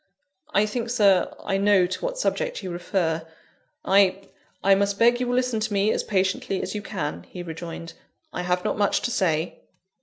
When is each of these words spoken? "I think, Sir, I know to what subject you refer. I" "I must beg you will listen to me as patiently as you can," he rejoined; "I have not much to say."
"I 0.51 0.65
think, 0.65 0.89
Sir, 0.89 1.31
I 1.43 1.57
know 1.59 1.85
to 1.85 2.01
what 2.03 2.17
subject 2.17 2.63
you 2.63 2.71
refer. 2.71 3.23
I" 3.85 4.23
"I 4.63 4.73
must 4.73 4.97
beg 4.97 5.19
you 5.19 5.27
will 5.27 5.35
listen 5.35 5.59
to 5.59 5.73
me 5.73 5.91
as 5.91 6.03
patiently 6.03 6.59
as 6.63 6.73
you 6.73 6.81
can," 6.81 7.21
he 7.29 7.43
rejoined; 7.43 7.93
"I 8.33 8.41
have 8.41 8.65
not 8.65 8.79
much 8.79 9.01
to 9.03 9.11
say." 9.11 9.59